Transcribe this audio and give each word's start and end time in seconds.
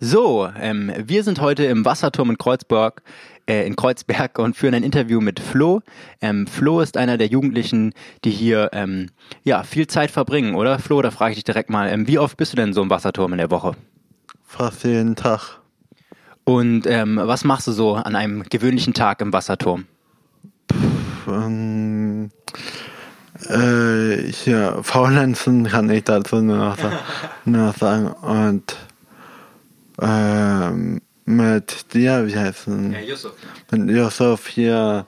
So, 0.00 0.48
ähm, 0.56 0.92
wir 0.96 1.24
sind 1.24 1.40
heute 1.40 1.64
im 1.64 1.84
Wasserturm 1.84 2.30
in 2.30 2.38
Kreuzberg, 2.38 3.02
äh, 3.48 3.66
in 3.66 3.74
Kreuzberg 3.74 4.38
und 4.38 4.56
führen 4.56 4.74
ein 4.74 4.84
Interview 4.84 5.20
mit 5.20 5.40
Flo. 5.40 5.80
Ähm, 6.20 6.46
Flo 6.46 6.80
ist 6.80 6.96
einer 6.96 7.18
der 7.18 7.26
Jugendlichen, 7.26 7.92
die 8.24 8.30
hier 8.30 8.70
ähm, 8.74 9.10
ja 9.42 9.64
viel 9.64 9.88
Zeit 9.88 10.12
verbringen, 10.12 10.54
oder? 10.54 10.78
Flo, 10.78 11.02
da 11.02 11.10
frage 11.10 11.32
ich 11.32 11.38
dich 11.38 11.44
direkt 11.44 11.68
mal, 11.68 11.88
ähm, 11.88 12.06
wie 12.06 12.20
oft 12.20 12.36
bist 12.36 12.52
du 12.52 12.56
denn 12.56 12.72
so 12.72 12.80
im 12.80 12.90
Wasserturm 12.90 13.32
in 13.32 13.38
der 13.38 13.50
Woche? 13.50 13.72
Fast 14.46 14.84
jeden 14.84 15.16
Tag. 15.16 15.58
Und 16.44 16.86
ähm, 16.86 17.20
was 17.20 17.42
machst 17.42 17.66
du 17.66 17.72
so 17.72 17.94
an 17.94 18.14
einem 18.14 18.44
gewöhnlichen 18.44 18.94
Tag 18.94 19.20
im 19.20 19.32
Wasserturm? 19.32 19.86
Ähm, 21.26 22.30
äh, 23.48 24.30
hier, 24.30 24.78
faulenzen 24.82 25.64
kann 25.64 25.90
ich 25.90 26.04
dazu 26.04 26.36
nur 26.36 26.56
noch, 26.56 26.76
nur 27.44 27.66
noch 27.66 27.76
sagen. 27.76 28.06
Und 28.12 28.76
ähm, 30.00 31.00
mit 31.24 31.92
dir, 31.92 32.26
wie 32.26 32.36
heißt 32.36 32.68
es? 32.68 32.92
Ja, 32.92 33.00
Yusuf. 33.00 33.32
Mit 33.70 33.90
Yusuf 33.90 34.46
hier 34.46 35.06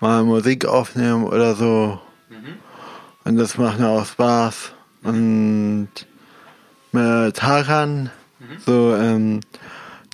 mal 0.00 0.22
Musik 0.22 0.66
aufnehmen 0.66 1.24
oder 1.24 1.54
so. 1.54 2.00
Und 3.24 3.36
das 3.36 3.56
macht 3.56 3.78
mir 3.78 3.88
auch 3.88 4.04
Spaß. 4.04 4.72
Und 5.02 5.88
mit 6.92 7.42
Hakan 7.42 8.10
so 8.66 8.94
ähm, 8.94 9.40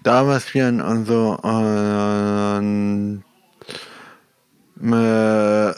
Dame 0.03 0.41
spielen 0.41 0.81
und 0.81 1.07
so. 1.07 1.37
Und 1.43 3.25
mit 4.77 5.77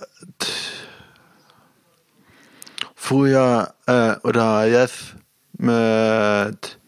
früher 2.95 3.75
äh, 3.87 4.17
oder 4.23 4.67
jetzt 4.67 5.17
mit 5.59 6.79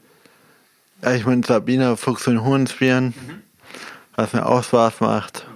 ich 1.12 1.26
meine 1.26 1.44
Sabine 1.44 1.96
Fuchs 1.96 2.26
und 2.28 2.44
Huhn 2.44 2.66
spielen, 2.66 3.14
was 4.16 4.32
mir 4.32 4.46
auch 4.46 4.62
Spaß 4.62 5.00
macht. 5.00 5.46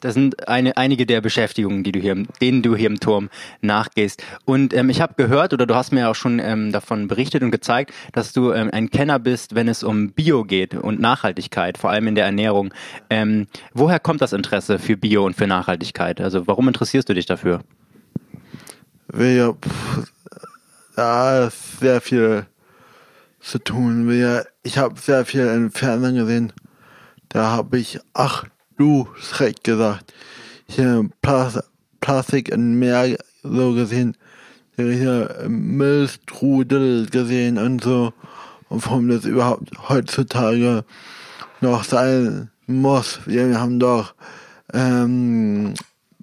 Das 0.00 0.12
sind 0.12 0.48
eine, 0.48 0.76
einige 0.76 1.06
der 1.06 1.22
Beschäftigungen, 1.22 1.82
die 1.82 1.92
du 1.92 1.98
hier, 1.98 2.14
denen 2.42 2.60
du 2.60 2.76
hier 2.76 2.88
im 2.88 3.00
Turm 3.00 3.30
nachgehst. 3.62 4.22
Und 4.44 4.74
ähm, 4.74 4.90
ich 4.90 5.00
habe 5.00 5.14
gehört, 5.16 5.54
oder 5.54 5.64
du 5.64 5.74
hast 5.74 5.92
mir 5.92 6.10
auch 6.10 6.14
schon 6.14 6.40
ähm, 6.40 6.72
davon 6.72 7.08
berichtet 7.08 7.42
und 7.42 7.50
gezeigt, 7.50 7.94
dass 8.12 8.34
du 8.34 8.52
ähm, 8.52 8.68
ein 8.70 8.90
Kenner 8.90 9.18
bist, 9.18 9.54
wenn 9.54 9.66
es 9.66 9.82
um 9.82 10.12
Bio 10.12 10.44
geht 10.44 10.74
und 10.74 11.00
Nachhaltigkeit, 11.00 11.78
vor 11.78 11.88
allem 11.88 12.06
in 12.06 12.16
der 12.16 12.26
Ernährung. 12.26 12.74
Ähm, 13.08 13.46
woher 13.72 13.98
kommt 13.98 14.20
das 14.20 14.34
Interesse 14.34 14.78
für 14.78 14.98
Bio 14.98 15.24
und 15.24 15.36
für 15.36 15.46
Nachhaltigkeit? 15.46 16.20
Also 16.20 16.46
warum 16.46 16.68
interessierst 16.68 17.08
du 17.08 17.14
dich 17.14 17.24
dafür? 17.24 17.60
Wir, 19.08 19.54
pff, 19.54 20.12
da 20.96 21.46
ist 21.46 21.80
sehr 21.80 22.02
viel 22.02 22.44
zu 23.44 23.58
tun. 23.58 24.10
Ich 24.62 24.78
habe 24.78 24.98
sehr 24.98 25.24
viel 25.24 25.46
im 25.46 25.70
Fernsehen 25.70 26.16
gesehen. 26.16 26.52
Da 27.28 27.50
habe 27.50 27.78
ich, 27.78 28.00
ach 28.14 28.44
du 28.78 29.08
Schreck 29.20 29.62
gesagt, 29.62 30.12
hier 30.66 31.08
Plas 31.20 31.62
Plastik 32.00 32.50
im 32.50 32.78
Meer 32.78 33.16
so 33.42 33.72
gesehen, 33.72 34.16
hier 34.76 35.44
Müllstrudel 35.48 37.06
gesehen 37.06 37.58
und 37.58 37.82
so. 37.82 38.12
Und 38.68 38.86
warum 38.86 39.08
das 39.08 39.24
überhaupt 39.24 39.70
heutzutage 39.88 40.84
noch 41.60 41.84
sein 41.84 42.50
muss. 42.66 43.20
Wir 43.26 43.60
haben 43.60 43.78
doch 43.78 44.14
ähm, 44.72 45.74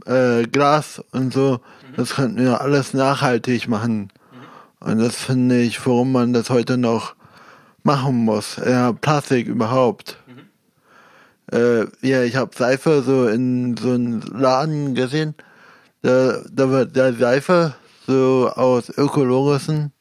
äh, 0.06 0.44
Glas 0.44 1.02
und 1.12 1.34
so. 1.34 1.62
Das 1.96 2.16
könnten 2.16 2.44
wir 2.44 2.62
alles 2.62 2.94
nachhaltig 2.94 3.68
machen. 3.68 4.12
Und 4.82 5.00
das 5.00 5.16
finde 5.16 5.62
ich, 5.62 5.86
warum 5.86 6.12
man 6.12 6.34
das 6.34 6.50
heute 6.50 6.78
noch 6.78 7.16
machen 7.84 8.16
muss. 8.26 8.58
Ja, 8.58 8.92
Plastik 8.94 9.48
überhaupt. 9.48 10.18
Äh, 11.52 11.86
ja, 12.02 12.24
ich 12.24 12.36
habe 12.36 12.56
Seife 12.56 13.04
so 13.04 13.28
in 13.28 13.78
so 13.78 13.92
einem 13.92 14.22
Laden 14.34 14.96
gesehen. 14.96 15.36
Da, 16.02 16.42
da 16.52 16.70
wird 16.70 16.96
der 16.96 17.14
Seife 17.14 17.76
so 18.08 18.52
aus 18.56 18.90
ökologischen 18.90 19.92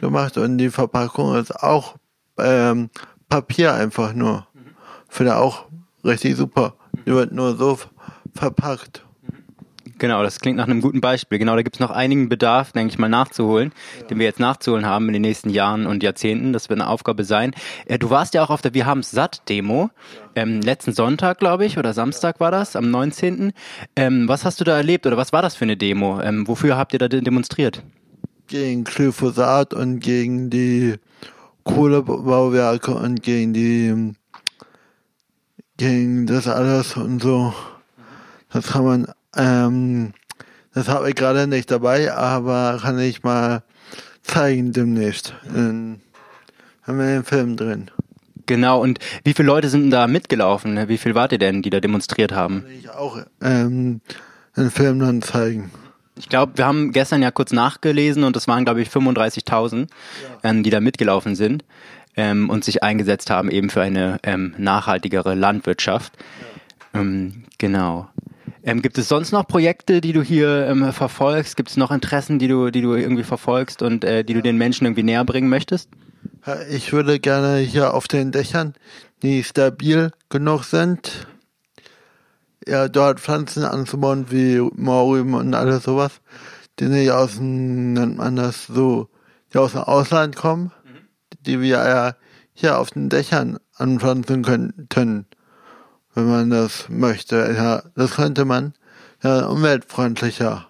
gemacht 0.00 0.36
und 0.36 0.58
die 0.58 0.70
Verpackung 0.70 1.36
ist 1.36 1.54
auch 1.62 1.96
ähm, 2.38 2.90
Papier 3.28 3.74
einfach 3.74 4.12
nur. 4.12 4.46
Finde 5.08 5.36
auch 5.36 5.66
richtig 6.04 6.36
super. 6.36 6.74
Die 7.06 7.12
wird 7.12 7.32
nur 7.32 7.56
so 7.56 7.78
verpackt. 8.34 9.04
Genau, 10.00 10.22
das 10.22 10.40
klingt 10.40 10.56
nach 10.56 10.66
einem 10.66 10.80
guten 10.80 11.00
Beispiel. 11.02 11.38
Genau, 11.38 11.54
da 11.54 11.62
gibt 11.62 11.76
es 11.76 11.80
noch 11.80 11.90
einigen 11.90 12.30
Bedarf, 12.30 12.72
denke 12.72 12.90
ich 12.92 12.98
mal, 12.98 13.08
nachzuholen, 13.10 13.70
den 14.08 14.18
wir 14.18 14.24
jetzt 14.24 14.40
nachzuholen 14.40 14.86
haben 14.86 15.06
in 15.08 15.12
den 15.12 15.22
nächsten 15.22 15.50
Jahren 15.50 15.86
und 15.86 16.02
Jahrzehnten. 16.02 16.54
Das 16.54 16.70
wird 16.70 16.80
eine 16.80 16.88
Aufgabe 16.88 17.22
sein. 17.22 17.52
Äh, 17.84 17.98
du 17.98 18.08
warst 18.08 18.32
ja 18.32 18.42
auch 18.42 18.48
auf 18.50 18.62
der 18.62 18.72
Wir 18.72 18.86
haben's 18.86 19.10
satt 19.10 19.42
Demo. 19.50 19.90
Ähm, 20.34 20.62
letzten 20.62 20.92
Sonntag, 20.94 21.38
glaube 21.38 21.66
ich, 21.66 21.76
oder 21.76 21.92
Samstag 21.92 22.40
war 22.40 22.50
das, 22.50 22.76
am 22.76 22.90
19. 22.90 23.52
Ähm, 23.94 24.26
was 24.26 24.46
hast 24.46 24.58
du 24.58 24.64
da 24.64 24.74
erlebt 24.76 25.06
oder 25.06 25.18
was 25.18 25.32
war 25.34 25.42
das 25.42 25.54
für 25.54 25.64
eine 25.66 25.76
Demo? 25.76 26.18
Ähm, 26.22 26.48
wofür 26.48 26.78
habt 26.78 26.94
ihr 26.94 26.98
da 26.98 27.06
de- 27.08 27.20
demonstriert? 27.20 27.82
gegen 28.46 28.82
Glyphosat 28.82 29.74
und 29.74 30.00
gegen 30.00 30.50
die 30.50 30.94
Kohlebauwerke 31.62 32.92
und 32.92 33.22
gegen 33.22 33.52
die 33.52 34.14
gegen 35.76 36.26
das 36.26 36.48
alles 36.48 36.96
und 36.96 37.22
so. 37.22 37.54
Das 38.52 38.66
kann 38.68 38.84
man, 38.84 39.06
ähm, 39.36 40.12
das 40.72 40.88
habe 40.88 41.08
ich 41.10 41.16
gerade 41.16 41.46
nicht 41.46 41.70
dabei, 41.70 42.12
aber 42.12 42.78
kann 42.80 42.98
ich 42.98 43.22
mal 43.22 43.62
zeigen 44.22 44.72
demnächst. 44.72 45.34
In, 45.54 46.00
haben 46.82 46.98
wir 46.98 47.06
den 47.06 47.24
Film 47.24 47.56
drin. 47.56 47.90
Genau, 48.46 48.80
und 48.80 48.98
wie 49.24 49.34
viele 49.34 49.46
Leute 49.46 49.68
sind 49.68 49.90
da 49.90 50.06
mitgelaufen? 50.06 50.88
Wie 50.88 50.98
viel 50.98 51.14
wart 51.14 51.32
ihr 51.32 51.38
denn, 51.38 51.62
die 51.62 51.70
da 51.70 51.80
demonstriert 51.80 52.32
haben? 52.32 52.62
Kann 52.62 52.72
ich 52.72 52.90
auch 52.90 53.18
ähm, 53.40 54.00
den 54.56 54.70
Film 54.70 54.98
dann 54.98 55.22
zeigen. 55.22 55.70
Ich 56.16 56.28
glaube, 56.28 56.58
wir 56.58 56.66
haben 56.66 56.92
gestern 56.92 57.22
ja 57.22 57.30
kurz 57.30 57.52
nachgelesen 57.52 58.24
und 58.24 58.36
es 58.36 58.48
waren, 58.48 58.64
glaube 58.64 58.82
ich, 58.82 58.88
35.000, 58.88 59.88
ähm, 60.42 60.62
die 60.62 60.70
da 60.70 60.80
mitgelaufen 60.80 61.34
sind 61.34 61.64
ähm, 62.16 62.50
und 62.50 62.64
sich 62.64 62.82
eingesetzt 62.82 63.30
haben 63.30 63.50
eben 63.50 63.70
für 63.70 63.82
eine 63.82 64.18
ähm, 64.22 64.54
nachhaltigere 64.58 65.34
Landwirtschaft. 65.34 66.12
Ähm, 66.92 67.44
genau. 67.58 68.08
Ähm, 68.62 68.82
gibt 68.82 68.98
es 68.98 69.08
sonst 69.08 69.32
noch 69.32 69.46
Projekte, 69.46 70.00
die 70.00 70.12
du 70.12 70.22
hier 70.22 70.66
ähm, 70.66 70.92
verfolgst? 70.92 71.56
Gibt 71.56 71.70
es 71.70 71.76
noch 71.76 71.90
Interessen, 71.90 72.38
die 72.38 72.48
du, 72.48 72.70
die 72.70 72.82
du 72.82 72.94
irgendwie 72.94 73.24
verfolgst 73.24 73.82
und 73.82 74.04
äh, 74.04 74.22
die 74.24 74.34
du 74.34 74.42
den 74.42 74.58
Menschen 74.58 74.84
irgendwie 74.84 75.02
näher 75.02 75.24
bringen 75.24 75.48
möchtest? 75.48 75.88
Ich 76.70 76.92
würde 76.92 77.20
gerne 77.20 77.58
hier 77.58 77.94
auf 77.94 78.08
den 78.08 78.32
Dächern, 78.32 78.74
die 79.22 79.42
stabil 79.44 80.10
genug 80.28 80.64
sind, 80.64 81.26
ja, 82.66 82.88
dort 82.88 83.20
Pflanzen 83.20 83.64
anzubauen 83.64 84.30
wie 84.30 84.60
Maurüben 84.74 85.34
und 85.34 85.54
alles 85.54 85.84
sowas, 85.84 86.20
die 86.78 86.86
nicht 86.86 87.10
aus 87.10 87.36
dem, 87.36 87.94
nennt 87.94 88.18
man 88.18 88.36
das 88.36 88.66
so, 88.66 89.08
die 89.52 89.58
aus 89.58 89.72
dem 89.72 89.82
Ausland 89.82 90.36
kommen, 90.36 90.72
die 91.46 91.60
wir 91.60 91.68
ja 91.68 92.14
hier 92.52 92.78
auf 92.78 92.90
den 92.90 93.08
Dächern 93.08 93.58
anpflanzen 93.74 94.42
könnten, 94.42 95.26
wenn 96.14 96.26
man 96.26 96.50
das 96.50 96.88
möchte. 96.88 97.54
Ja, 97.56 97.82
das 97.94 98.12
könnte 98.12 98.44
man, 98.44 98.74
ja, 99.22 99.46
umweltfreundlicher. 99.46 100.66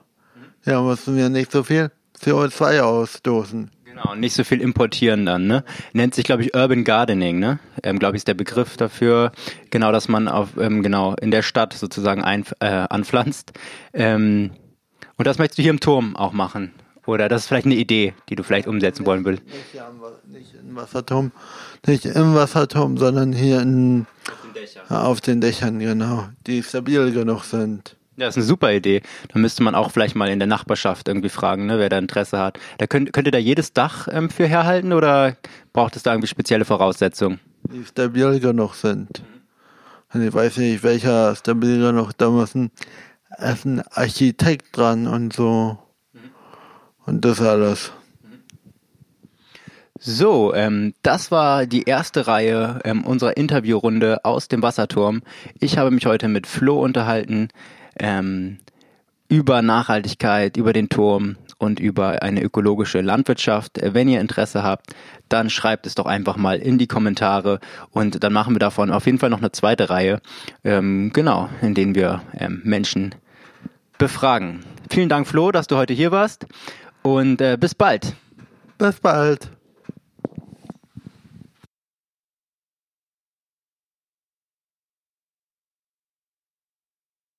Ja, 0.65 0.83
müssen 0.83 1.17
wir 1.17 1.29
nicht 1.29 1.53
so 1.53 1.63
viel 1.63 1.91
CO2 2.21 2.81
ausstoßen. 2.81 3.71
Genau, 3.85 4.15
nicht 4.15 4.35
so 4.35 4.45
viel 4.45 4.61
importieren 4.61 5.27
dann, 5.27 5.47
ne? 5.47 5.65
Nennt 5.93 6.15
sich, 6.15 6.25
glaube 6.25 6.43
ich, 6.43 6.55
Urban 6.55 6.85
Gardening, 6.85 7.39
ne? 7.39 7.59
Ähm, 7.83 7.99
glaube 7.99 8.17
ich, 8.17 8.21
ist 8.21 8.29
der 8.29 8.35
Begriff 8.35 8.77
dafür, 8.77 9.33
genau, 9.71 9.91
dass 9.91 10.09
man 10.09 10.29
auf, 10.29 10.51
ähm, 10.59 10.83
genau, 10.83 11.15
in 11.21 11.31
der 11.31 11.43
Stadt 11.43 11.73
sozusagen 11.73 12.23
ein, 12.23 12.45
äh, 12.61 12.67
anpflanzt. 12.67 13.53
Ähm, 13.93 14.53
und 15.17 15.27
das 15.27 15.39
möchtest 15.39 15.59
du 15.59 15.63
hier 15.63 15.73
im 15.73 15.81
Turm 15.81 16.17
auch 16.17 16.33
machen. 16.33 16.73
Oder 17.11 17.29
das 17.29 17.43
ist 17.43 17.49
vielleicht 17.49 17.67
eine 17.67 17.75
Idee, 17.75 18.15
die 18.29 18.37
du 18.37 18.43
vielleicht 18.43 18.67
umsetzen 18.69 19.05
wollen 19.07 19.25
willst. 19.25 19.45
Nicht, 19.45 19.57
hier 19.73 19.91
nicht 20.29 20.55
im 20.55 20.77
Wasserturm, 20.77 21.33
nicht 21.87 22.05
im 22.07 22.35
Wasserturm, 22.35 22.97
sondern 22.99 23.33
hier 23.33 23.61
in, 23.61 24.07
auf 24.89 25.21
den 25.21 25.41
Dächern, 25.41 25.79
genau, 25.79 26.29
die 26.47 26.63
stabil 26.63 27.13
genug 27.13 27.45
sind. 27.45 27.97
Ja, 28.17 28.27
das 28.27 28.37
ist 28.37 28.43
eine 28.43 28.47
super 28.49 28.73
Idee. 28.73 29.03
Da 29.33 29.39
müsste 29.39 29.63
man 29.63 29.75
auch 29.75 29.91
vielleicht 29.91 30.15
mal 30.15 30.29
in 30.29 30.39
der 30.39 30.47
Nachbarschaft 30.47 31.09
irgendwie 31.09 31.31
fragen, 31.31 31.67
ne, 31.67 31.79
wer 31.79 31.89
da 31.89 31.99
Interesse 31.99 32.39
hat. 32.39 32.59
Da 32.79 32.87
könnt, 32.87 33.13
könnt 33.13 33.27
ihr 33.27 33.33
da 33.33 33.39
jedes 33.39 33.73
Dach 33.73 34.09
ähm, 34.11 34.29
für 34.29 34.47
herhalten 34.47 34.93
oder 34.93 35.37
braucht 35.73 35.97
es 35.97 36.03
da 36.03 36.13
irgendwie 36.13 36.29
spezielle 36.29 36.67
Voraussetzungen? 36.67 37.41
Die 37.73 37.85
stabil 37.85 38.39
genug 38.39 38.75
sind. 38.75 39.23
Und 40.13 40.23
ich 40.23 40.35
weiß 40.35 40.59
nicht, 40.59 40.83
welcher 40.83 41.35
stabil 41.35 41.81
genug, 41.81 42.13
da 42.19 42.31
muss 42.31 42.55
ein, 42.55 42.71
ist 43.39 43.65
ein 43.65 43.81
Architekt 43.93 44.77
dran 44.77 45.07
und 45.07 45.33
so. 45.33 45.79
Und 47.07 47.25
das 47.25 47.41
alles. 47.41 47.93
So, 49.99 50.55
ähm, 50.55 50.95
das 51.03 51.31
war 51.31 51.67
die 51.67 51.83
erste 51.83 52.27
Reihe 52.27 52.81
ähm, 52.85 53.05
unserer 53.05 53.37
Interviewrunde 53.37 54.25
aus 54.25 54.49
dem 54.49 54.63
Wasserturm. 54.63 55.23
Ich 55.59 55.77
habe 55.77 55.91
mich 55.91 56.07
heute 56.07 56.29
mit 56.29 56.47
Flo 56.47 56.81
unterhalten. 56.81 57.49
Ähm, 57.99 58.59
über 59.31 59.63
Nachhaltigkeit, 59.63 60.57
über 60.57 60.73
den 60.73 60.89
Turm 60.89 61.37
und 61.59 61.79
über 61.79 62.23
eine 62.23 62.43
ökologische 62.43 63.01
Landwirtschaft. 63.01 63.79
Wenn 63.81 64.09
ihr 64.09 64.21
Interesse 64.21 64.65
habt, 64.65 64.95
dann 65.29 65.51
schreibt 65.51 65.87
es 65.87 65.95
doch 65.95 66.07
einfach 66.07 66.37
mal 66.37 66.59
in 66.59 66.79
die 66.79 66.89
Kommentare 66.89 67.61
und 67.91 68.25
dann 68.25 68.33
machen 68.33 68.55
wir 68.55 68.59
davon 68.59 68.91
auf 68.91 69.07
jeden 69.07 69.19
Fall 69.19 69.31
noch 69.31 69.39
eine 69.39 69.53
zweite 69.53 69.89
Reihe, 69.89 70.21
ähm, 70.65 71.13
genau, 71.13 71.49
in 71.63 71.75
denen 71.75 71.95
wir 71.95 72.23
ähm, 72.37 72.61
Menschen 72.65 73.15
befragen. 73.99 74.65
Vielen 74.91 75.09
Dank, 75.09 75.29
Flo, 75.29 75.53
dass 75.53 75.69
du 75.69 75.77
heute 75.77 75.95
hier 75.95 76.11
warst 76.11 76.47
und 77.03 77.41
äh, 77.41 77.57
bis 77.59 77.75
bald. 77.75 78.15
Bis 78.79 79.01
bald. 79.01 79.51